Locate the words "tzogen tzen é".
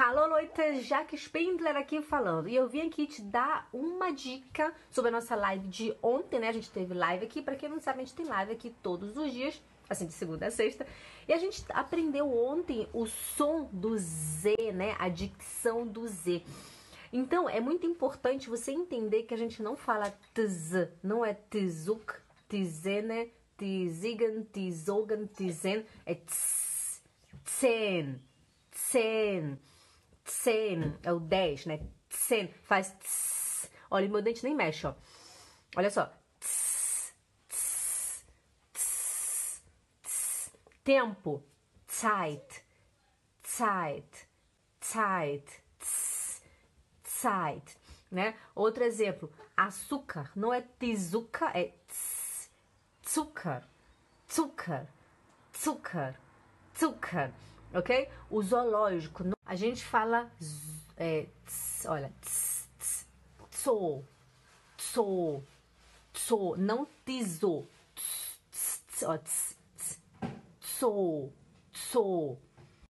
24.44-26.14